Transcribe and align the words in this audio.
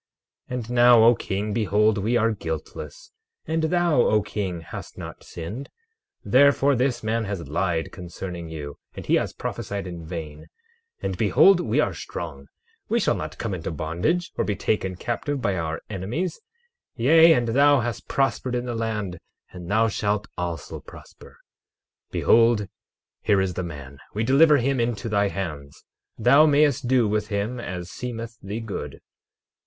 12:14 0.49 0.55
And 0.57 0.69
now, 0.71 1.03
O 1.03 1.13
king, 1.13 1.53
behold, 1.53 1.99
we 1.99 2.17
are 2.17 2.31
guiltless, 2.31 3.11
and 3.45 3.65
thou, 3.65 4.01
O 4.01 4.23
king, 4.23 4.61
hast 4.61 4.97
not 4.97 5.23
sinned; 5.23 5.69
therefore, 6.25 6.75
this 6.75 7.03
man 7.03 7.25
has 7.25 7.47
lied 7.47 7.91
concerning 7.91 8.49
you, 8.49 8.79
and 8.95 9.05
he 9.05 9.13
has 9.13 9.31
prophesied 9.31 9.85
in 9.85 10.03
vain. 10.03 10.39
12:15 10.39 10.45
And 11.03 11.17
behold, 11.19 11.59
we 11.59 11.79
are 11.79 11.93
strong, 11.93 12.47
we 12.89 12.99
shall 12.99 13.13
not 13.13 13.37
come 13.37 13.53
into 13.53 13.69
bondage, 13.69 14.31
or 14.39 14.43
be 14.43 14.55
taken 14.55 14.95
captive 14.95 15.39
by 15.39 15.55
our 15.55 15.79
enemies; 15.87 16.41
yea, 16.95 17.31
and 17.33 17.49
thou 17.49 17.81
hast 17.81 18.07
prospered 18.07 18.55
in 18.55 18.65
the 18.65 18.73
land, 18.73 19.19
and 19.51 19.69
thou 19.69 19.87
shalt 19.87 20.27
also 20.35 20.79
prosper. 20.79 21.37
12:16 22.11 22.11
Behold, 22.11 22.67
here 23.21 23.39
is 23.39 23.53
the 23.53 23.61
man, 23.61 23.99
we 24.15 24.23
deliver 24.23 24.57
him 24.57 24.79
into 24.79 25.07
thy 25.07 25.27
hands; 25.27 25.83
thou 26.17 26.47
mayest 26.47 26.87
do 26.87 27.07
with 27.07 27.27
him 27.27 27.59
as 27.59 27.91
seemeth 27.91 28.39
thee 28.41 28.59
good. 28.59 28.99